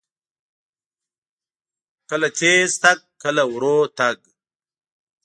کله 2.09 2.29
تیز 2.37 2.71
تګ، 2.81 2.99
کله 3.21 3.43
ورو 3.53 3.77
تګ. 3.97 4.17